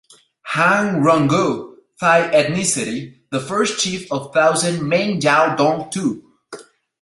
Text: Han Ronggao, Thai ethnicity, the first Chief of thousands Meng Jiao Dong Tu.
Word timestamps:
Han 0.53 1.03
Ronggao, 1.03 1.75
Thai 1.99 2.31
ethnicity, 2.31 3.19
the 3.29 3.39
first 3.39 3.79
Chief 3.79 4.11
of 4.11 4.33
thousands 4.33 4.81
Meng 4.81 5.19
Jiao 5.19 5.55
Dong 5.55 5.91
Tu. 5.91 6.23